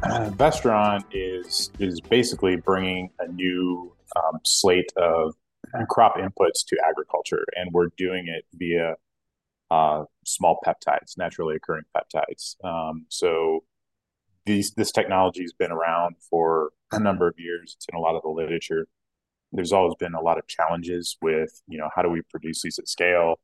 [0.36, 5.34] Vestaron is is basically bringing a new um, slate of
[5.88, 8.94] crop inputs to agriculture, and we're doing it via
[9.70, 12.56] uh, small peptides, naturally occurring peptides.
[12.64, 13.64] Um, so
[14.46, 17.74] these this technology has been around for a number of years.
[17.76, 18.86] It's in a lot of the literature.
[19.52, 22.78] There's always been a lot of challenges with you know how do we produce these
[22.78, 23.38] at scale?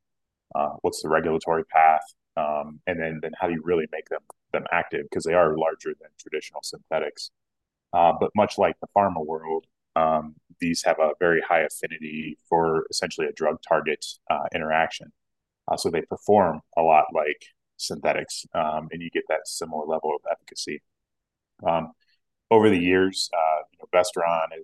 [0.54, 2.14] Uh, what's the regulatory path?
[2.36, 4.22] Um, and then then how do you really make them
[4.52, 7.30] them active because they are larger than traditional synthetics.
[7.92, 12.86] Uh, but much like the pharma world, um, these have a very high affinity for
[12.90, 15.12] essentially a drug target uh, interaction.
[15.68, 20.12] Uh, so they perform a lot like synthetics, um, and you get that similar level
[20.14, 20.82] of efficacy.
[21.66, 21.92] Um,
[22.50, 24.00] over the years, uh, you know,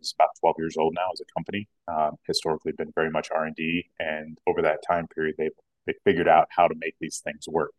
[0.00, 1.68] is about 12 years old now as a company.
[1.88, 5.50] Um, historically, been very much R and D, and over that time period, they've
[5.86, 7.72] they figured out how to make these things work.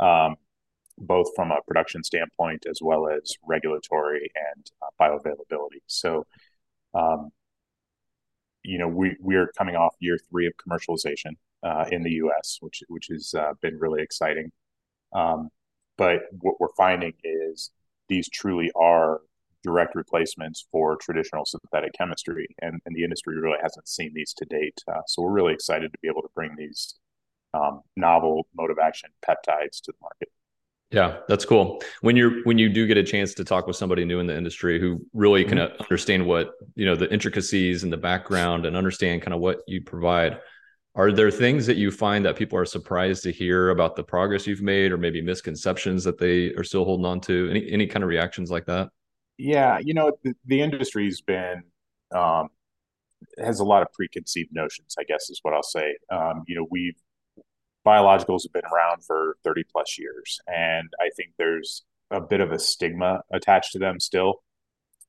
[0.00, 0.36] Um,
[0.98, 5.80] both from a production standpoint as well as regulatory and uh, bioavailability.
[5.86, 6.26] So,
[6.94, 7.30] um,
[8.62, 12.58] you know, we we are coming off year three of commercialization uh, in the U.S.,
[12.60, 14.52] which which has uh, been really exciting.
[15.12, 15.50] Um,
[15.98, 17.70] but what we're finding is
[18.08, 19.20] these truly are
[19.62, 24.44] direct replacements for traditional synthetic chemistry, and, and the industry really hasn't seen these to
[24.44, 24.78] date.
[24.88, 26.98] Uh, so we're really excited to be able to bring these
[27.54, 30.28] um, novel mode of action peptides to the market.
[30.92, 31.82] Yeah, that's cool.
[32.02, 34.36] When you're when you do get a chance to talk with somebody new in the
[34.36, 35.82] industry who really can mm-hmm.
[35.82, 39.80] understand what you know the intricacies and the background and understand kind of what you
[39.80, 40.38] provide,
[40.94, 44.46] are there things that you find that people are surprised to hear about the progress
[44.46, 47.48] you've made, or maybe misconceptions that they are still holding on to?
[47.48, 48.90] Any any kind of reactions like that?
[49.38, 51.62] Yeah, you know the, the industry's been
[52.14, 52.48] um,
[53.38, 54.94] has a lot of preconceived notions.
[54.98, 55.96] I guess is what I'll say.
[56.10, 56.96] Um, you know, we've
[57.86, 60.40] biologicals have been around for 30 plus years.
[60.46, 64.42] And I think there's a bit of a stigma attached to them still.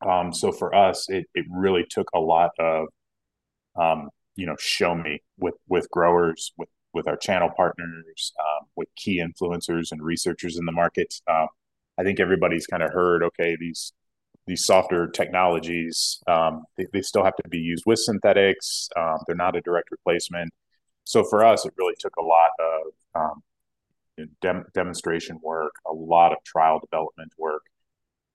[0.07, 2.87] Um, so for us, it, it really took a lot of,
[3.79, 8.87] um, you know, show me with, with growers, with, with our channel partners, um, with
[8.95, 11.13] key influencers and researchers in the market.
[11.27, 11.47] Uh,
[11.97, 13.93] I think everybody's kind of heard, okay, these
[14.45, 18.89] these softer technologies, um, they, they, still have to be used with synthetics.
[18.97, 20.53] Um, they're not a direct replacement
[21.05, 23.43] so for us, it really took a lot of um,
[24.41, 27.63] dem- demonstration work, a lot of trial development work.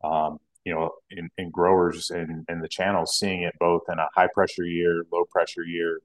[0.05, 4.07] Um, you know, in, in growers and in, the channels, seeing it both in a
[4.15, 6.01] high pressure year, low pressure year,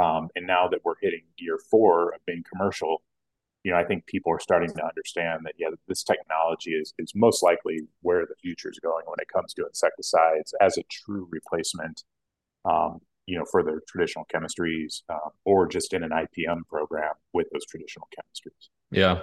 [0.00, 3.02] um, and now that we're hitting year four of being commercial,
[3.64, 7.12] you know, I think people are starting to understand that yeah, this technology is is
[7.14, 11.28] most likely where the future is going when it comes to insecticides as a true
[11.30, 12.04] replacement
[12.64, 17.46] um, you know, for their traditional chemistries, um, or just in an IPM program with
[17.52, 18.68] those traditional chemistries.
[18.90, 19.20] Yeah.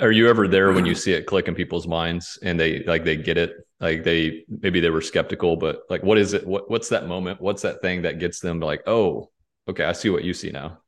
[0.00, 3.04] Are you ever there when you see it click in people's minds and they like
[3.04, 3.52] they get it?
[3.78, 6.46] Like they maybe they were skeptical, but like what is it?
[6.46, 7.40] What what's that moment?
[7.40, 9.30] What's that thing that gets them like, oh,
[9.68, 10.78] okay, I see what you see now.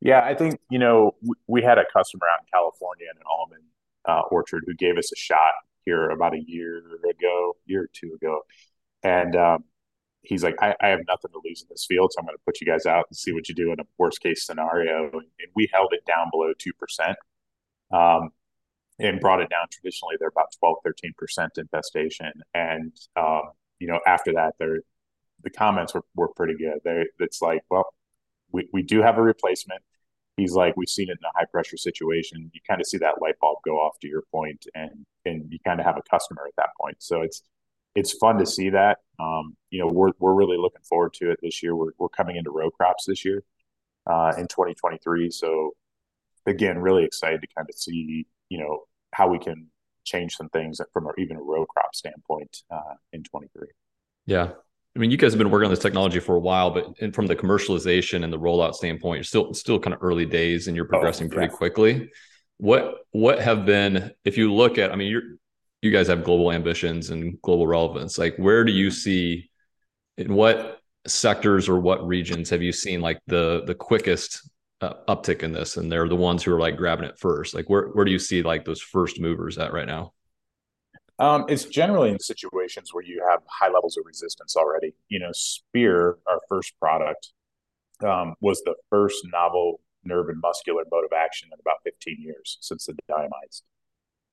[0.00, 3.24] Yeah, I think you know we, we had a customer out in California in an
[3.30, 3.62] almond
[4.06, 8.16] uh, orchard who gave us a shot here about a year ago, year or two
[8.20, 8.40] ago,
[9.02, 9.64] and um,
[10.24, 12.42] he's like, I, I, have nothing to lose in this field, so I'm going to
[12.44, 15.10] put you guys out and see what you do in a worst case scenario.
[15.12, 15.22] And,
[15.54, 17.16] we held it down below two percent,
[17.92, 18.30] um,
[18.98, 19.66] and brought it down.
[19.70, 23.42] Traditionally, they're about 12, 13 percent infestation, and um,
[23.78, 24.80] you know after that, they're
[25.42, 26.80] the comments were, were pretty good.
[26.84, 27.94] They it's like, well,
[28.50, 29.82] we, we do have a replacement.
[30.36, 32.50] He's like, we've seen it in a high pressure situation.
[32.52, 35.58] You kind of see that light bulb go off to your point, and and you
[35.64, 36.96] kind of have a customer at that point.
[37.00, 37.42] So it's
[37.94, 38.98] it's fun to see that.
[39.18, 41.76] Um, you know, we're we're really looking forward to it this year.
[41.76, 43.42] We're we're coming into row crops this year
[44.06, 45.30] uh, in 2023.
[45.30, 45.72] So
[46.46, 49.68] again, really excited to kind of see you know how we can
[50.04, 53.68] change some things from our, even a row crop standpoint uh, in 23.
[54.26, 54.50] Yeah.
[54.96, 57.26] I mean, you guys have been working on this technology for a while, but from
[57.26, 60.86] the commercialization and the rollout standpoint, you're still still kind of early days, and you're
[60.86, 61.34] oh, progressing oh, yeah.
[61.34, 62.10] pretty quickly.
[62.58, 65.22] What what have been, if you look at, I mean, you're
[65.84, 68.18] you guys have global ambitions and global relevance.
[68.18, 69.50] Like, where do you see
[70.16, 74.48] in what sectors or what regions have you seen like the the quickest
[74.80, 75.76] uh, uptick in this?
[75.76, 77.54] And they're the ones who are like grabbing it first.
[77.54, 80.12] Like, where where do you see like those first movers at right now?
[81.18, 84.94] Um, it's generally in situations where you have high levels of resistance already.
[85.08, 87.32] You know, Spear, our first product,
[88.02, 92.58] um, was the first novel nerve and muscular mode of action in about 15 years
[92.60, 93.62] since the diamides.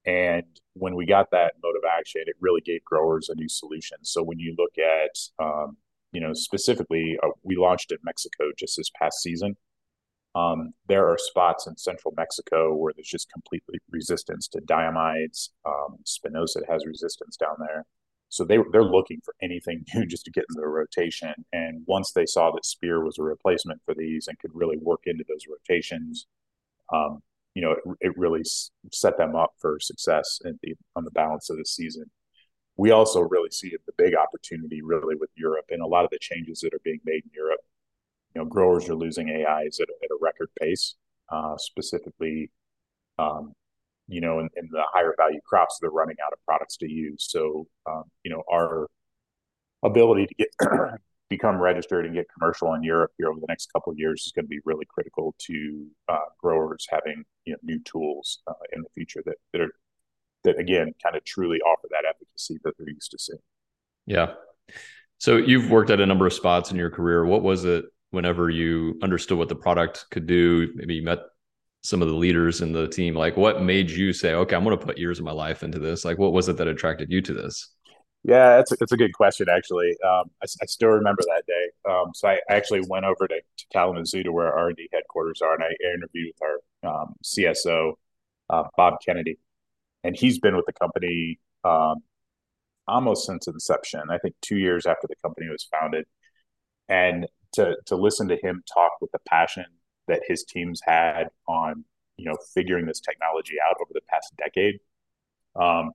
[0.05, 3.97] And when we got that mode of action, it really gave growers a new solution.
[4.03, 5.77] So when you look at, um,
[6.11, 9.55] you know, specifically, uh, we launched in Mexico just this past season.
[10.33, 15.49] Um, there are spots in central Mexico where there's just completely resistance to diamides.
[15.65, 17.85] Um, spinosad has resistance down there.
[18.29, 21.33] So they they're looking for anything new just to get into the rotation.
[21.51, 25.01] And once they saw that Spear was a replacement for these and could really work
[25.05, 26.27] into those rotations,
[26.93, 27.21] um,
[27.53, 28.43] you know, it, it really
[28.91, 32.05] set them up for success the, on the balance of the season.
[32.77, 36.19] We also really see the big opportunity really with Europe and a lot of the
[36.19, 37.59] changes that are being made in Europe.
[38.33, 40.95] You know, growers are losing AIs at, at a record pace,
[41.29, 42.49] uh, specifically
[43.19, 43.53] um,
[44.07, 47.27] you know, in, in the higher value crops, they're running out of products to use.
[47.29, 48.87] So, um, you know, our
[49.83, 50.47] ability to get
[51.31, 54.33] become registered and get commercial in Europe here over the next couple of years is
[54.33, 58.81] going to be really critical to uh, growers having you know new tools uh, in
[58.81, 59.71] the future that that are
[60.43, 63.39] that again kind of truly offer that efficacy that they're used to seeing.
[64.05, 64.33] Yeah.
[65.17, 67.25] So you've worked at a number of spots in your career.
[67.25, 70.71] What was it whenever you understood what the product could do?
[70.75, 71.19] Maybe you met
[71.83, 74.77] some of the leaders in the team like what made you say okay i'm going
[74.77, 77.21] to put years of my life into this like what was it that attracted you
[77.21, 77.71] to this
[78.23, 79.95] yeah that's a, that's a good question actually.
[80.05, 81.91] Um, I, I, still remember that day.
[81.91, 85.41] Um, so I, I, actually went over to, to kalamazoo to where our r&d headquarters
[85.41, 86.41] are and i interviewed with
[86.85, 87.93] our um, cso
[88.49, 89.37] uh, bob kennedy.
[90.03, 91.97] And he's been with the company um,
[92.87, 96.05] almost since inception i think two years after the company was founded.
[96.89, 99.65] And to, to listen to him talk with the passion
[100.07, 101.85] that his teams had on
[102.17, 104.79] you know figuring this technology out over the past decade
[105.55, 105.91] um,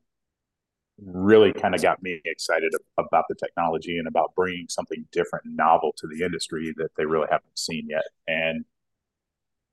[0.98, 5.56] really kind of got me excited about the technology and about bringing something different and
[5.56, 8.64] novel to the industry that they really haven't seen yet and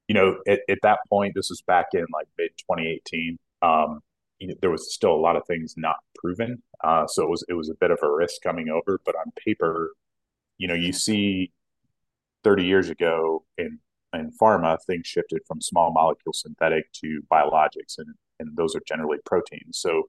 [0.07, 4.01] you know at, at that point this was back in like mid 2018 um,
[4.39, 7.45] you know, there was still a lot of things not proven uh, so it was
[7.47, 9.91] it was a bit of a risk coming over but on paper
[10.57, 11.51] you know you see
[12.43, 13.79] 30 years ago in
[14.13, 19.17] in pharma, things shifted from small molecule synthetic to biologics, and and those are generally
[19.25, 19.79] proteins.
[19.79, 20.03] So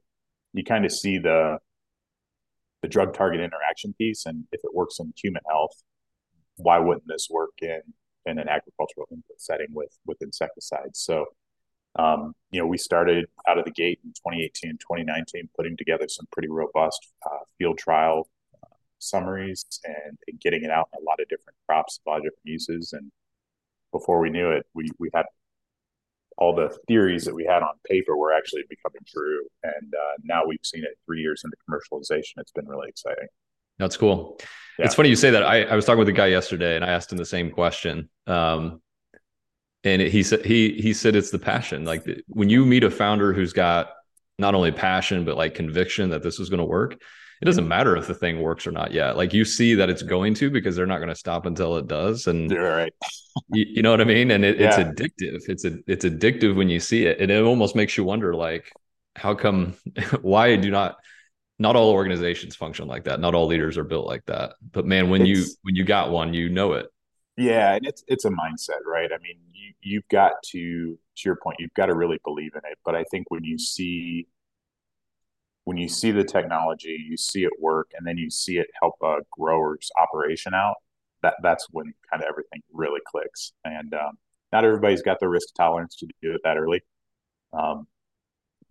[0.55, 1.59] you kind of see the
[2.83, 5.83] the drug target interaction piece, and if it works in human health,
[6.57, 7.83] why wouldn't this work in
[8.27, 11.01] in an agricultural input setting with with insecticides?
[11.01, 11.27] So
[11.97, 16.07] um, you know, we started out of the gate in 2018 and 2019, putting together
[16.09, 18.29] some pretty robust uh, field trial
[18.65, 22.17] uh, summaries and, and, getting it out in a lot of different crops, a lot
[22.17, 23.13] of different uses, and
[23.93, 25.27] before we knew it, we we had
[26.39, 30.43] all the theories that we had on paper were actually becoming true, and uh, now
[30.47, 32.33] we've seen it three years into commercialization.
[32.39, 33.29] It's been really exciting.
[33.79, 34.39] That's cool.
[34.79, 34.87] Yeah.
[34.87, 35.43] It's funny you say that.
[35.43, 38.09] I, I was talking with a guy yesterday, and I asked him the same question.
[38.27, 38.81] Um,
[39.85, 41.85] and he said he he said it's the passion.
[41.85, 43.91] Like when you meet a founder who's got
[44.39, 47.01] not only passion but like conviction that this is going to work,
[47.45, 49.19] it doesn't matter if the thing works or not yet.
[49.19, 51.87] Like you see that it's going to because they're not going to stop until it
[51.87, 52.27] does.
[52.27, 52.93] And You're right.
[53.53, 54.31] you, you, know what I mean?
[54.31, 54.69] And it, yeah.
[54.69, 55.43] it's addictive.
[55.47, 57.21] It's a, it's addictive when you see it.
[57.21, 58.73] And it almost makes you wonder like,
[59.15, 59.75] how come,
[60.23, 60.97] why do not,
[61.59, 63.21] not all organizations function like that.
[63.21, 64.55] Not all leaders are built like that.
[64.73, 66.87] But man, when it's, you, when you got one, you know it.
[67.37, 67.75] Yeah.
[67.75, 69.11] And it's, it's a mindset, right?
[69.13, 72.63] I mean, you, you've got to, to your point, you've got to really believe in
[72.71, 72.79] it.
[72.87, 74.29] But I think when you see
[75.65, 78.95] when you see the technology, you see it work, and then you see it help
[79.03, 80.77] a grower's operation out.
[81.23, 83.53] That that's when kind of everything really clicks.
[83.65, 84.19] And um,
[84.53, 86.83] not everybody's got the risk tolerance to do it that early.
[87.53, 87.87] Um,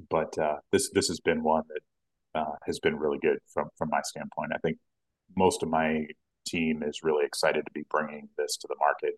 [0.10, 3.90] but uh, this this has been one that uh, has been really good from from
[3.90, 4.52] my standpoint.
[4.54, 4.78] I think
[5.36, 6.06] most of my
[6.46, 9.14] team is really excited to be bringing this to the market.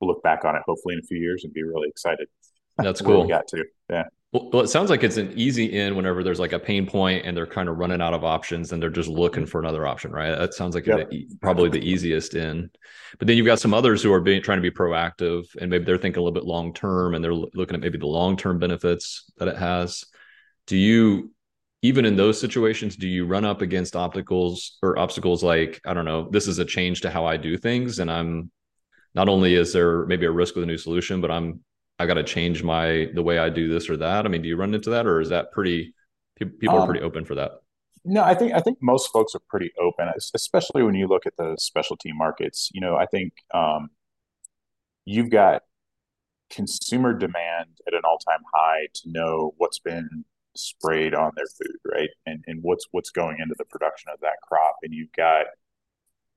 [0.00, 2.28] We'll look back on it hopefully in a few years and be really excited.
[2.76, 3.22] That's cool.
[3.22, 4.04] we got to yeah.
[4.34, 7.36] Well, it sounds like it's an easy in whenever there's like a pain point and
[7.36, 10.36] they're kind of running out of options and they're just looking for another option, right?
[10.36, 11.08] That sounds like yep.
[11.08, 12.68] the, probably the easiest in.
[13.16, 15.84] But then you've got some others who are being trying to be proactive and maybe
[15.84, 18.58] they're thinking a little bit long term and they're looking at maybe the long term
[18.58, 20.04] benefits that it has.
[20.66, 21.32] Do you
[21.82, 26.06] even in those situations do you run up against obstacles or obstacles like I don't
[26.06, 28.50] know, this is a change to how I do things and I'm
[29.14, 31.60] not only is there maybe a risk with a new solution, but I'm
[31.98, 34.26] I got to change my the way I do this or that?
[34.26, 35.94] I mean, do you run into that, or is that pretty?
[36.36, 37.52] People um, are pretty open for that.
[38.04, 41.36] No, I think I think most folks are pretty open, especially when you look at
[41.38, 42.70] the specialty markets.
[42.74, 43.90] You know, I think um,
[45.04, 45.62] you've got
[46.50, 50.24] consumer demand at an all-time high to know what's been
[50.56, 52.10] sprayed on their food, right?
[52.26, 54.76] And and what's what's going into the production of that crop.
[54.82, 55.46] And you've got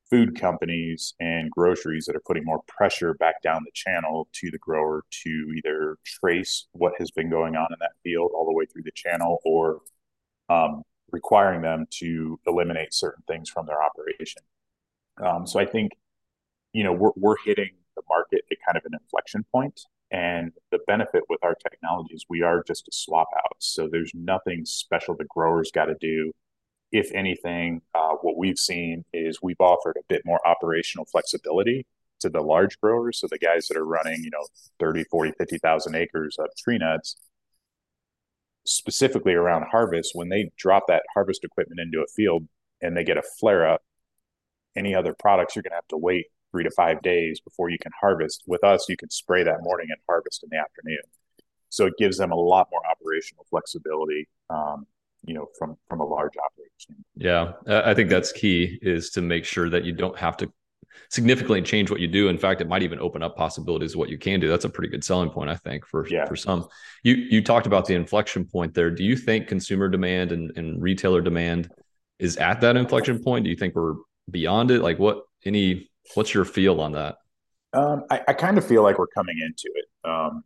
[0.10, 4.58] food companies and groceries that are putting more pressure back down the channel to the
[4.58, 8.66] grower to either trace what has been going on in that field all the way
[8.66, 9.82] through the channel or
[10.50, 14.42] um, requiring them to eliminate certain things from their operation.
[15.22, 15.92] Um, so I think,
[16.74, 19.82] you know, we're, we're hitting the market at kind of an inflection point.
[20.10, 23.58] And the benefit with our technologies, we are just a swap out.
[23.60, 26.32] So there's nothing special the growers got to do.
[26.92, 31.86] If anything, uh, what we've seen is we've offered a bit more operational flexibility
[32.20, 33.20] to the large growers.
[33.20, 34.46] So the guys that are running, you know,
[34.80, 37.16] 30, 40, 50,000 acres of tree nuts,
[38.66, 42.48] specifically around harvest, when they drop that harvest equipment into a field
[42.82, 43.82] and they get a flare up,
[44.76, 47.78] any other products, you're going to have to wait three to five days before you
[47.78, 48.44] can harvest.
[48.48, 51.02] With us, you can spray that morning and harvest in the afternoon.
[51.70, 54.88] So it gives them a lot more operational flexibility, um,
[55.28, 57.06] you know, from from a large operation.
[57.16, 60.52] Yeah, I think that's key is to make sure that you don't have to
[61.10, 62.30] significantly change what you do.
[62.30, 64.48] In fact, it might even open up possibilities of what you can do.
[64.48, 66.26] That's a pretty good selling point, I think, for yeah.
[66.26, 66.68] for some.
[67.04, 68.90] You you talked about the inflection point there.
[68.90, 71.70] Do you think consumer demand and, and retailer demand
[72.20, 73.44] is at that inflection point?
[73.44, 73.96] Do you think we're
[74.32, 74.82] beyond it?
[74.82, 77.18] Like what any what's your feel on that?
[77.74, 80.10] Um, I, I kind of feel like we're coming into it.
[80.10, 80.44] Um,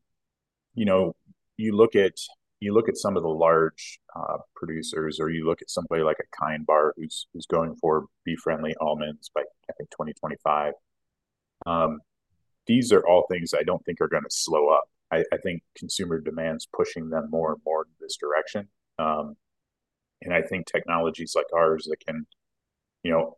[0.73, 1.15] you know,
[1.57, 2.13] you look at
[2.61, 6.19] you look at some of the large uh, producers, or you look at somebody like
[6.19, 10.73] a Kind Bar who's who's going for bee friendly almonds by I think 2025.
[11.65, 11.99] Um,
[12.67, 14.85] these are all things I don't think are going to slow up.
[15.11, 18.69] I, I, think consumer demand's pushing them more and more in this direction.
[18.97, 19.35] Um,
[20.21, 22.25] and I think technologies like ours that can,
[23.03, 23.37] you know,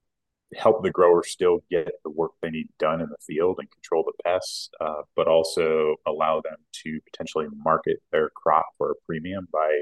[0.55, 4.03] help the grower still get the work they need done in the field and control
[4.05, 9.47] the pests, uh, but also allow them to potentially market their crop for a premium
[9.51, 9.81] by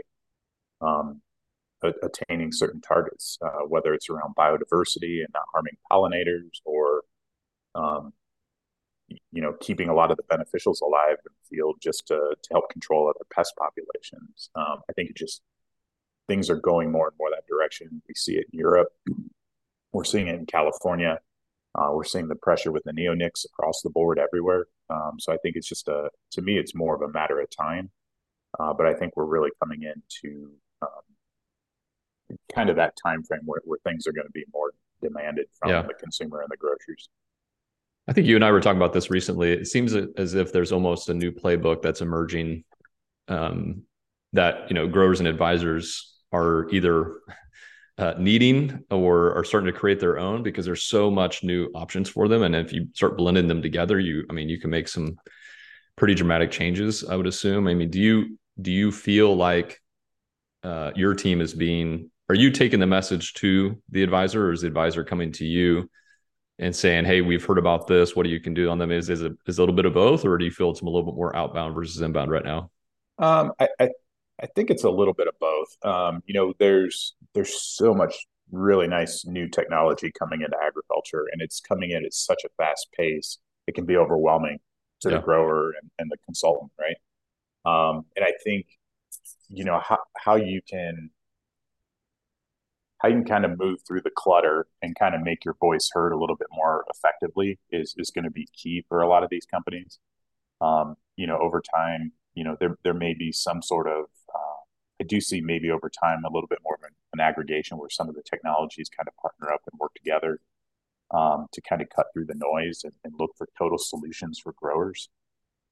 [0.81, 1.21] um,
[1.83, 7.01] a- attaining certain targets, uh, whether it's around biodiversity and not harming pollinators or,
[7.75, 8.13] um,
[9.31, 12.49] you know, keeping a lot of the beneficials alive in the field just to, to
[12.51, 14.49] help control other pest populations.
[14.55, 15.41] Um, I think it just
[16.27, 18.01] things are going more and more that direction.
[18.07, 18.89] We see it in Europe.
[19.93, 21.19] We're seeing it in California.
[21.73, 24.65] Uh, we're seeing the pressure with the neonics across the board everywhere.
[24.89, 27.47] Um, so I think it's just a, to me, it's more of a matter of
[27.49, 27.89] time.
[28.59, 30.89] Uh, but I think we're really coming into um,
[32.53, 34.71] kind of that time frame where, where things are going to be more
[35.01, 35.81] demanded from yeah.
[35.81, 37.09] the consumer and the grocers.
[38.07, 39.51] I think you and I were talking about this recently.
[39.51, 42.63] It seems as if there's almost a new playbook that's emerging
[43.27, 43.83] um,
[44.33, 47.19] that you know growers and advisors are either
[47.97, 52.09] uh, needing or are starting to create their own because there's so much new options
[52.09, 52.43] for them.
[52.43, 55.17] And if you start blending them together, you, I mean, you can make some
[55.95, 57.03] pretty dramatic changes.
[57.03, 57.67] I would assume.
[57.67, 59.81] I mean, do you do you feel like
[60.63, 62.09] uh, your team is being?
[62.29, 65.89] Are you taking the message to the advisor, or is the advisor coming to you
[66.59, 68.15] and saying, "Hey, we've heard about this.
[68.15, 69.93] What do you can do on them?" Is is it is a little bit of
[69.93, 72.71] both, or do you feel it's a little bit more outbound versus inbound right now?
[73.17, 73.89] Um, I, I
[74.41, 75.77] I think it's a little bit of both.
[75.83, 78.15] Um, you know, there's there's so much
[78.51, 82.87] really nice new technology coming into agriculture, and it's coming in at such a fast
[82.97, 83.37] pace.
[83.67, 84.59] It can be overwhelming
[85.01, 85.17] to yeah.
[85.17, 86.95] the grower and, and, the consultant, right?
[87.65, 88.65] Um, and I think
[89.49, 91.11] you know how how you can
[92.99, 95.89] how you can kind of move through the clutter and kind of make your voice
[95.93, 99.23] heard a little bit more effectively is is going to be key for a lot
[99.23, 99.99] of these companies.
[100.61, 104.05] Um, you know, over time, you know, there there may be some sort of
[105.11, 108.07] do see maybe over time a little bit more of an, an aggregation where some
[108.07, 110.39] of the technologies kind of partner up and work together
[111.13, 114.53] um, to kind of cut through the noise and, and, look for total solutions for
[114.53, 115.09] growers.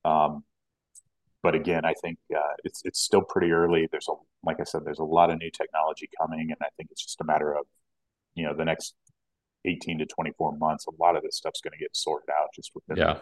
[0.04, 0.44] Um,
[1.42, 3.88] but again, I think uh, it's it's still pretty early.
[3.90, 6.92] There's a like I said, there's a lot of new technology coming, and I think
[6.92, 7.66] it's just a matter of
[8.36, 8.96] you know the next
[9.64, 10.86] 18 to 24 months.
[10.88, 13.20] A lot of this stuff's going to get sorted out just with yeah.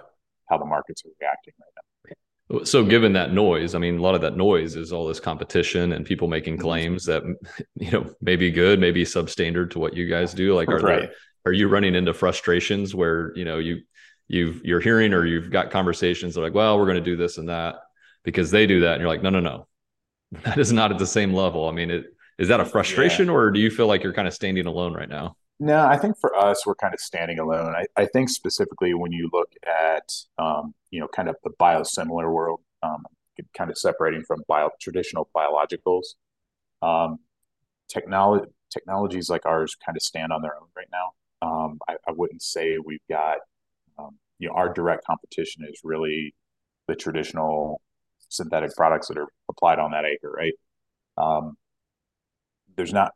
[0.49, 1.81] how the markets are reacting right now.
[2.63, 5.91] So, given that noise, I mean, a lot of that noise is all this competition
[5.91, 6.63] and people making mm-hmm.
[6.63, 7.23] claims that
[7.75, 10.55] you know may be good, maybe substandard to what you guys do.
[10.55, 11.09] Like, are right.
[11.45, 13.81] are you running into frustrations where you know you
[14.29, 17.17] you've you're hearing or you've got conversations that are like, well, we're going to do
[17.17, 17.75] this and that
[18.23, 19.67] because they do that, and you're like, no, no, no,
[20.43, 21.67] that is not at the same level.
[21.67, 22.05] I mean, it,
[22.39, 23.33] is that a frustration, yeah.
[23.33, 25.35] or do you feel like you're kind of standing alone right now?
[25.59, 27.73] No, I think for us, we're kind of standing alone.
[27.75, 32.31] I, I think specifically when you look at, um, you know, kind of the biosimilar
[32.31, 33.05] world, um,
[33.57, 36.15] kind of separating from bio, traditional biologicals,
[36.81, 37.19] um,
[37.89, 41.11] technology technologies like ours kind of stand on their own right now.
[41.41, 43.37] Um, I, I, wouldn't say we've got,
[43.97, 46.35] um, you know, our direct competition is really
[46.87, 47.81] the traditional
[48.29, 50.53] synthetic products that are applied on that acre, right?
[51.17, 51.57] Um,
[52.75, 53.13] there's not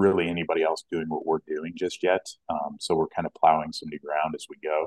[0.00, 2.26] really anybody else doing what we're doing just yet.
[2.48, 4.86] Um, so we're kind of plowing some new ground as we go.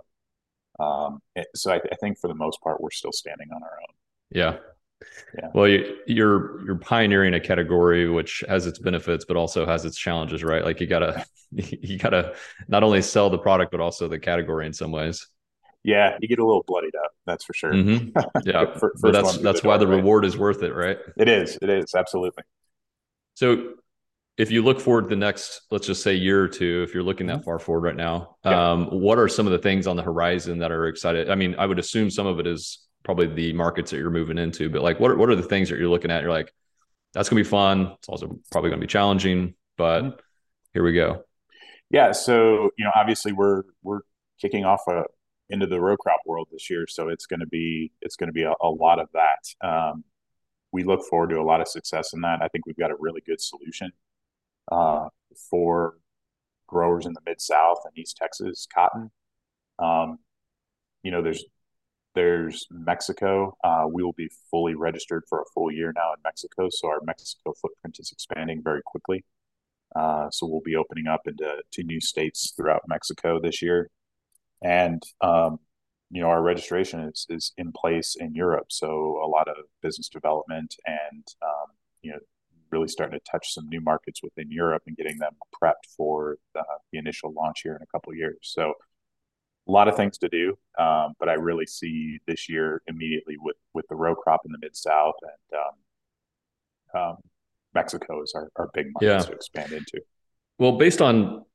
[0.80, 1.20] Um,
[1.56, 3.96] so I, I, think for the most part, we're still standing on our own.
[4.32, 4.58] Yeah.
[5.38, 5.50] Yeah.
[5.54, 9.98] Well, you, you're you're pioneering a category which has its benefits, but also has its
[9.98, 10.64] challenges, right?
[10.64, 12.36] Like you gotta you gotta
[12.68, 15.28] not only sell the product, but also the category in some ways.
[15.84, 17.12] Yeah, you get a little bloodied up.
[17.26, 17.74] That's for sure.
[17.74, 18.18] Mm-hmm.
[18.46, 18.66] Yeah,
[19.02, 19.98] but that's that's why the right?
[19.98, 20.98] reward is worth it, right?
[21.18, 21.58] It is.
[21.62, 22.44] It is absolutely.
[23.36, 23.74] So,
[24.38, 27.04] if you look forward to the next, let's just say year or two, if you're
[27.04, 27.46] looking that mm-hmm.
[27.46, 28.72] far forward right now, yeah.
[28.72, 31.30] um, what are some of the things on the horizon that are excited?
[31.30, 34.38] I mean, I would assume some of it is probably the markets that you're moving
[34.38, 36.24] into, but like, what are, what are the things that you're looking at?
[36.24, 36.52] You're like,
[37.14, 37.94] that's gonna be fun.
[38.00, 40.20] It's also probably gonna be challenging, but mm-hmm.
[40.74, 41.26] here we go.
[41.92, 42.12] Yeah.
[42.12, 44.00] So you know, obviously, we're we're
[44.42, 45.04] kicking off a
[45.50, 46.86] into the row crop world this year.
[46.88, 49.68] So it's going to be it's going to be a, a lot of that.
[49.68, 50.04] Um,
[50.72, 52.42] we look forward to a lot of success in that.
[52.42, 53.92] I think we've got a really good solution
[54.72, 55.10] uh,
[55.50, 55.96] for
[56.68, 59.12] growers in the mid South and East Texas cotton.
[59.80, 60.20] Um,
[61.04, 61.44] you know, there's
[62.16, 63.58] there's Mexico.
[63.64, 67.00] Uh, we will be fully registered for a full year now in Mexico, so our
[67.04, 69.26] Mexico footprint is expanding very quickly.
[69.96, 73.90] Uh, so we'll be opening up into to new states throughout Mexico this year
[74.64, 75.60] and um,
[76.10, 78.68] you know our registration is is in place in Europe.
[78.70, 81.68] So a lot of business development and um,
[82.02, 82.20] you know
[82.74, 86.64] really starting to touch some new markets within Europe and getting them prepped for the,
[86.92, 88.38] the initial launch here in a couple of years.
[88.42, 88.74] So
[89.68, 93.56] a lot of things to do, um, but I really see this year immediately with
[93.74, 97.18] with the row crop in the mid south and um, um,
[97.74, 99.20] Mexico is our, our big market yeah.
[99.20, 100.02] to expand into.
[100.60, 101.46] Well, based on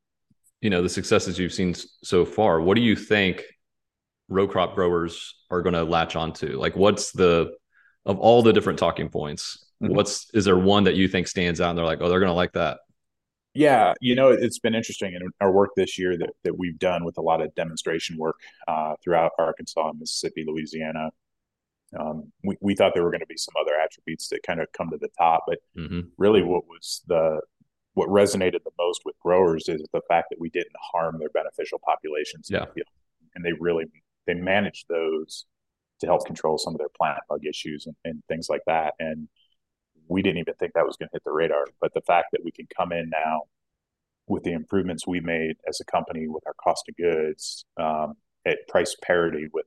[0.60, 3.44] you know the successes you've seen so far what do you think
[4.28, 7.52] row crop growers are going to latch onto like what's the
[8.04, 9.94] of all the different talking points mm-hmm.
[9.94, 12.30] what's is there one that you think stands out and they're like oh they're going
[12.30, 12.78] to like that
[13.54, 17.04] yeah you know it's been interesting in our work this year that, that we've done
[17.04, 21.10] with a lot of demonstration work uh, throughout arkansas mississippi louisiana
[21.98, 24.66] um, we, we thought there were going to be some other attributes that kind of
[24.72, 26.00] come to the top but mm-hmm.
[26.18, 27.40] really what was the
[27.94, 31.80] what resonated the most with growers is the fact that we didn't harm their beneficial
[31.84, 32.66] populations yeah.
[33.34, 33.86] and they really
[34.26, 35.46] they managed those
[36.00, 39.28] to help control some of their plant bug issues and, and things like that and
[40.08, 42.40] we didn't even think that was going to hit the radar but the fact that
[42.44, 43.42] we can come in now
[44.26, 48.14] with the improvements we made as a company with our cost of goods um,
[48.46, 49.66] at price parity with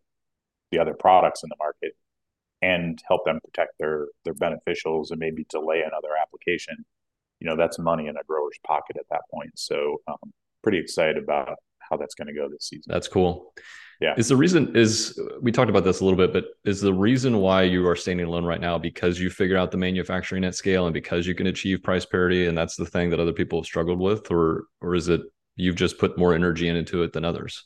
[0.72, 1.94] the other products in the market
[2.62, 6.86] and help them protect their their beneficials and maybe delay another application
[7.42, 9.52] you know that's money in a grower's pocket at that point.
[9.56, 10.32] So um,
[10.64, 12.86] pretty excited about how that's going to go this season.
[12.88, 13.54] That's cool.
[14.02, 14.16] Yeah.
[14.18, 17.38] Is the reason is we talked about this a little bit, but is the reason
[17.38, 20.88] why you are standing alone right now because you figured out the manufacturing at scale
[20.88, 23.66] and because you can achieve price parity and that's the thing that other people have
[23.68, 25.22] struggled with, or or is it
[25.56, 27.64] you've just put more energy into it than others?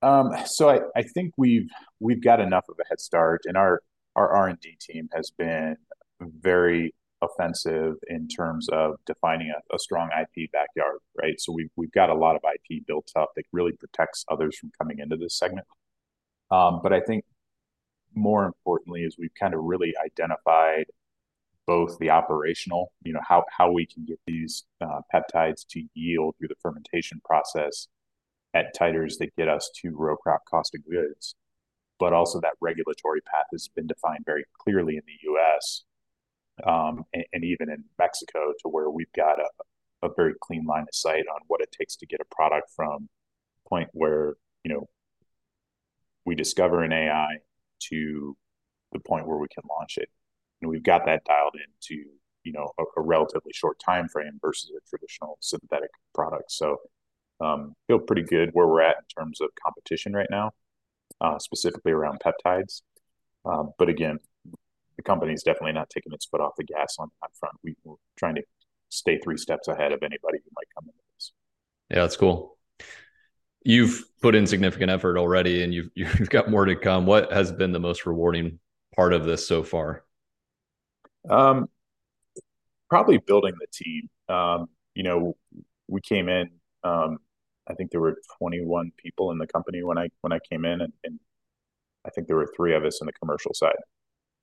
[0.00, 1.68] Um, so I, I think we've
[2.00, 3.82] we've got enough of a head start, and our
[4.16, 5.76] our R and D team has been
[6.20, 11.40] very offensive in terms of defining a, a, strong IP backyard, right?
[11.40, 14.70] So we've we've got a lot of IP built up that really protects others from
[14.78, 15.66] coming into this segment.
[16.50, 17.24] Um, but I think
[18.14, 20.86] more importantly is we've kind of really identified
[21.66, 26.36] both the operational, you know, how how we can get these uh, peptides to yield
[26.38, 27.88] through the fermentation process
[28.54, 31.34] at titers that get us to row crop cost of goods,
[31.98, 35.84] but also that regulatory path has been defined very clearly in the U.S
[36.66, 40.82] um, and, and, even in Mexico, to where we've got a, a very clean line
[40.82, 43.08] of sight on what it takes to get a product from
[43.68, 44.88] point where you know
[46.24, 47.38] we discover an AI
[47.80, 48.36] to
[48.92, 50.08] the point where we can launch it,
[50.60, 52.02] and we've got that dialed into
[52.44, 56.50] you know a, a relatively short time frame versus a traditional synthetic product.
[56.50, 56.78] So
[57.40, 60.52] um, feel pretty good where we're at in terms of competition right now,
[61.20, 62.82] uh, specifically around peptides.
[63.44, 64.18] Um, but again,
[64.98, 67.54] the company is definitely not taking its foot off the gas on that front.
[67.62, 68.42] We, are trying to
[68.90, 71.32] stay three steps ahead of anybody who might come into this.
[71.88, 72.58] Yeah, that's cool.
[73.64, 77.06] You've put in significant effort already, and you've you've got more to come.
[77.06, 78.58] What has been the most rewarding
[78.94, 80.04] part of this so far?
[81.30, 81.68] Um,
[82.90, 84.08] probably building the team.
[84.28, 85.36] Um, you know,
[85.86, 86.50] we came in.
[86.82, 87.18] Um,
[87.68, 90.80] I think there were 21 people in the company when I when I came in,
[90.80, 91.20] and, and
[92.04, 93.76] I think there were three of us in the commercial side.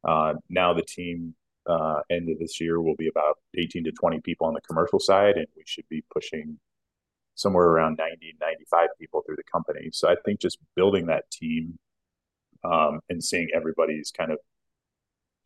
[0.07, 1.35] Uh, now the team
[1.67, 4.99] uh, end of this year will be about 18 to 20 people on the commercial
[4.99, 6.59] side, and we should be pushing
[7.35, 9.89] somewhere around 90, 95 people through the company.
[9.91, 11.77] So I think just building that team
[12.63, 14.37] um, and seeing everybody's kind of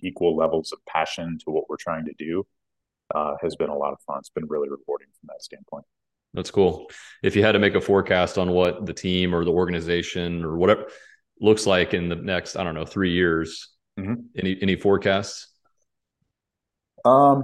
[0.02, 2.46] equal levels of passion to what we're trying to do
[3.14, 4.20] uh, has been a lot of fun.
[4.20, 5.86] It's been really rewarding from that standpoint.
[6.34, 6.88] That's cool.
[7.24, 10.58] If you had to make a forecast on what the team or the organization or
[10.58, 10.88] whatever
[11.42, 13.70] looks like in the next, I don't know, three years,
[14.00, 14.14] Mm-hmm.
[14.38, 15.48] Any any forecasts?
[17.06, 17.44] Um,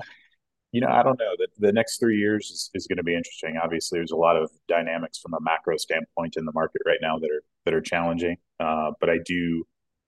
[0.72, 1.34] you know, I don't know.
[1.38, 3.58] The, the next three years is, is going to be interesting.
[3.62, 7.18] Obviously, there's a lot of dynamics from a macro standpoint in the market right now
[7.18, 8.38] that are that are challenging.
[8.60, 9.66] Uh, but I do,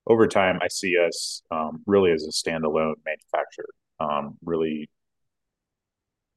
[0.08, 3.70] over time, I see us um, really as a standalone manufacturer.
[4.00, 4.90] Um, really,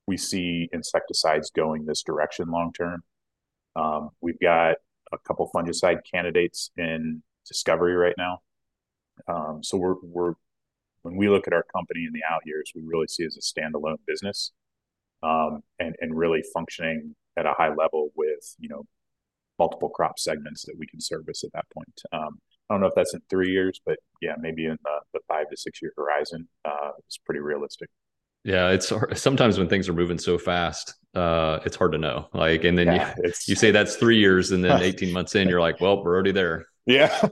[0.06, 3.02] we see insecticides going this direction long term.
[3.76, 4.76] Um, we've got
[5.12, 8.40] a couple fungicide candidates in discovery right now.
[9.30, 10.34] Um, so we're we're
[11.02, 13.40] when we look at our company in the out years, we really see as a
[13.40, 14.52] standalone business
[15.22, 18.84] um, and, and really functioning at a high level with, you know,
[19.58, 22.02] multiple crop segments that we can service at that point.
[22.12, 22.38] Um,
[22.68, 25.48] I don't know if that's in three years, but yeah, maybe in the, the five
[25.50, 27.88] to six year horizon, uh, it's pretty realistic.
[28.42, 28.90] Yeah, it's
[29.20, 32.28] sometimes when things are moving so fast, uh, it's hard to know.
[32.32, 35.46] Like, and then yeah, you, you say that's three years, and then 18 months in,
[35.48, 36.66] you're like, well, we're already there.
[36.86, 37.28] Yeah,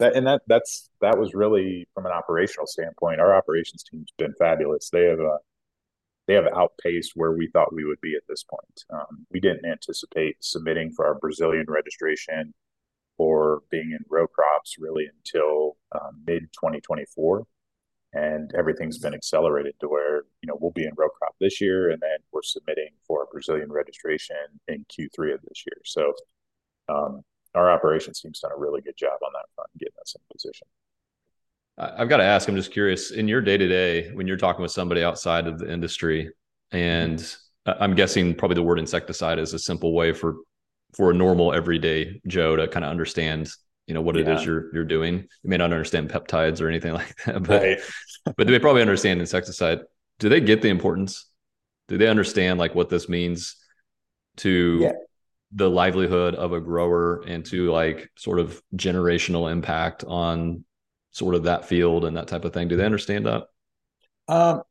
[0.00, 3.20] that and that that's that was really from an operational standpoint.
[3.20, 4.90] Our operations team's been fabulous.
[4.90, 5.38] They have uh,
[6.26, 8.84] they have outpaced where we thought we would be at this point.
[8.92, 12.54] Um, we didn't anticipate submitting for our Brazilian registration
[13.18, 17.44] or being in row crops really until um, mid 2024
[18.12, 21.90] and everything's been accelerated to where you know we'll be in row crop this year
[21.90, 24.36] and then we're submitting for a brazilian registration
[24.68, 26.12] in q3 of this year so
[26.88, 27.22] um,
[27.54, 30.66] our operations team's done a really good job on that front, getting us in position.
[31.78, 32.48] I've got to ask.
[32.48, 33.10] I'm just curious.
[33.10, 36.30] In your day to day, when you're talking with somebody outside of the industry,
[36.72, 37.36] and
[37.66, 40.36] I'm guessing probably the word insecticide is a simple way for
[40.92, 43.48] for a normal everyday Joe to kind of understand,
[43.86, 44.22] you know, what yeah.
[44.22, 45.26] it is you're you're doing.
[45.42, 47.80] You may not understand peptides or anything like that, but right.
[48.36, 49.80] but they probably understand insecticide?
[50.18, 51.30] Do they get the importance?
[51.88, 53.56] Do they understand like what this means
[54.36, 54.92] to yeah
[55.52, 60.64] the livelihood of a grower and to like sort of generational impact on
[61.10, 62.68] sort of that field and that type of thing.
[62.68, 63.44] Do they understand that?
[64.28, 64.62] Um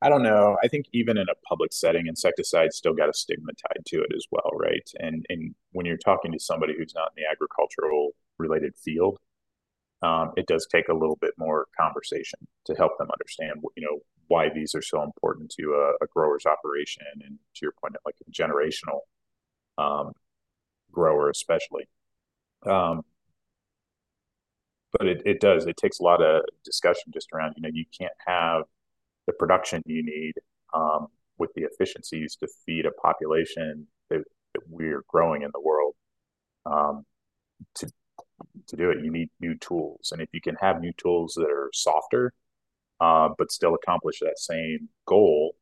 [0.00, 0.56] i don't know.
[0.64, 4.12] I think even in a public setting insecticides still got a stigma tied to it
[4.14, 4.88] as well right?
[4.98, 9.18] And and when you're talking to somebody who's not in the agricultural related field
[10.02, 14.00] um, it does take a little bit more conversation to help them understand you know
[14.28, 18.16] why these are so important to a, a grower's operation and to your point like
[18.32, 19.00] generational
[19.78, 20.12] um,
[20.92, 21.88] grower, especially.
[22.66, 23.02] Um,
[24.92, 25.66] but it, it does.
[25.66, 28.64] It takes a lot of discussion just around, you know, you can't have
[29.26, 30.34] the production you need
[30.74, 31.08] um,
[31.38, 34.22] with the efficiencies to feed a population that,
[34.54, 35.94] that we're growing in the world.
[36.66, 37.04] Um,
[37.76, 37.90] to
[38.66, 41.50] to do it, you need new tools, and if you can have new tools that
[41.50, 42.32] are softer,
[43.00, 45.54] uh, but still accomplish that same goal,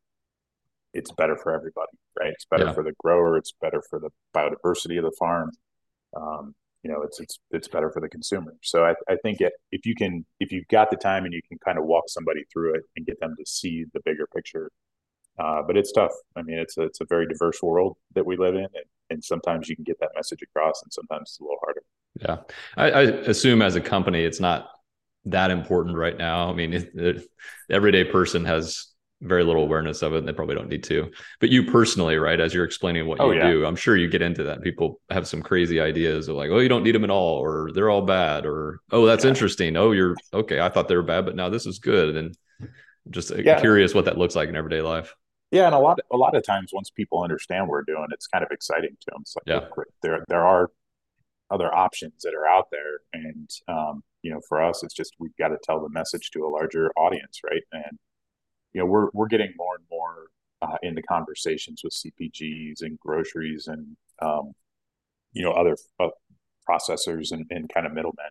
[0.93, 2.33] it's better for everybody, right?
[2.33, 2.73] It's better yeah.
[2.73, 3.37] for the grower.
[3.37, 5.51] It's better for the biodiversity of the farm.
[6.17, 8.55] Um, you know, it's it's it's better for the consumer.
[8.63, 11.43] So I, I think it, if you can, if you've got the time and you
[11.47, 14.71] can kind of walk somebody through it and get them to see the bigger picture,
[15.39, 16.13] uh, but it's tough.
[16.37, 19.25] I mean, it's a, it's a very diverse world that we live in, and, and
[19.25, 21.83] sometimes you can get that message across, and sometimes it's a little harder.
[22.21, 22.39] Yeah,
[22.77, 24.71] I, I assume as a company, it's not
[25.27, 26.49] that important right now.
[26.51, 27.29] I mean, it, it,
[27.69, 28.87] everyday person has
[29.23, 32.41] very little awareness of it and they probably don't need to but you personally right
[32.41, 33.51] as you're explaining what oh, you yeah.
[33.51, 36.59] do i'm sure you get into that people have some crazy ideas of like oh
[36.59, 39.31] you don't need them at all or they're all bad or oh that's yeah.
[39.31, 42.37] interesting oh you're okay i thought they were bad but now this is good and
[43.11, 43.61] just uh, yeah.
[43.61, 45.15] curious what that looks like in everyday life
[45.51, 48.07] yeah and a lot of, a lot of times once people understand what we're doing
[48.13, 49.85] it's kind of exciting to them it's like yeah.
[50.03, 50.71] there there are
[51.51, 55.37] other options that are out there and um, you know for us it's just we've
[55.37, 57.99] got to tell the message to a larger audience right and
[58.73, 60.27] you know, we're we're getting more and more
[60.63, 64.53] uh, into conversations with CPGs and groceries and um,
[65.33, 66.09] you know other uh,
[66.69, 68.31] processors and, and kind of middlemen,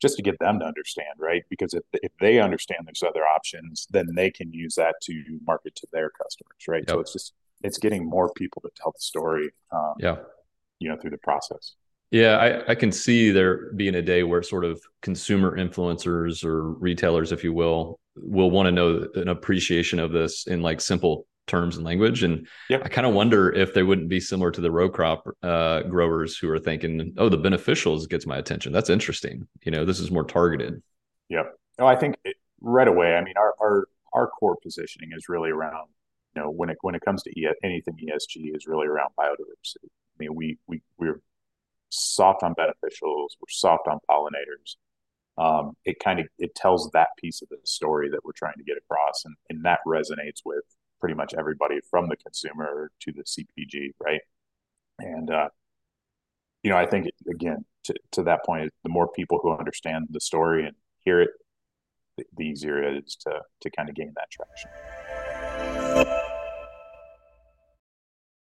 [0.00, 1.42] just to get them to understand, right?
[1.50, 5.74] Because if if they understand there's other options, then they can use that to market
[5.76, 6.84] to their customers, right?
[6.86, 6.88] Yep.
[6.88, 10.16] So it's just it's getting more people to tell the story, um, yeah,
[10.78, 11.74] you know, through the process.
[12.10, 16.72] Yeah, I, I, can see there being a day where sort of consumer influencers or
[16.72, 21.26] retailers, if you will, will want to know an appreciation of this in like simple
[21.48, 22.22] terms and language.
[22.22, 22.82] And yep.
[22.84, 26.36] I kind of wonder if they wouldn't be similar to the row crop uh, growers
[26.36, 28.72] who are thinking, "Oh, the beneficials gets my attention.
[28.72, 29.48] That's interesting.
[29.64, 30.82] You know, this is more targeted."
[31.30, 31.54] Yep.
[31.78, 33.16] No, I think it, right away.
[33.16, 35.88] I mean, our our our core positioning is really around
[36.36, 39.86] you know when it when it comes to e- anything ESG is really around biodiversity.
[39.86, 41.20] I mean, we we we're
[41.90, 43.30] soft on beneficials.
[43.40, 44.76] We're soft on pollinators
[45.38, 48.64] um, it kind of it tells that piece of the story that we're trying to
[48.64, 50.64] get across and, and that resonates with
[51.00, 54.20] pretty much everybody from the consumer to the cpg right?
[54.98, 55.48] And uh,
[56.62, 60.20] you know i think again to, to that point the more people who understand the
[60.20, 61.30] story and hear it
[62.16, 64.70] the, the easier it is to to kind of gain that traction